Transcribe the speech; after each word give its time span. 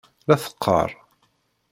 La 0.27 0.35
teqqaṛ. 0.43 0.89